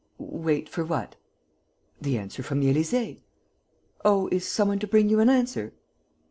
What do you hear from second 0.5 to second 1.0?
for